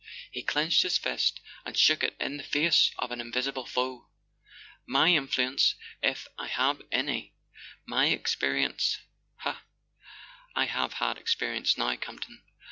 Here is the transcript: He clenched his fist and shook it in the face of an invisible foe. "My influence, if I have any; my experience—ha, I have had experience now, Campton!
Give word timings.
He 0.31 0.41
clenched 0.41 0.81
his 0.81 0.97
fist 0.97 1.41
and 1.63 1.77
shook 1.77 2.01
it 2.03 2.15
in 2.19 2.37
the 2.37 2.43
face 2.43 2.89
of 2.97 3.11
an 3.11 3.21
invisible 3.21 3.67
foe. 3.67 4.07
"My 4.87 5.09
influence, 5.09 5.75
if 6.01 6.27
I 6.39 6.47
have 6.47 6.81
any; 6.91 7.33
my 7.85 8.07
experience—ha, 8.07 9.61
I 10.55 10.65
have 10.65 10.93
had 10.93 11.19
experience 11.19 11.77
now, 11.77 11.95
Campton! 11.97 12.41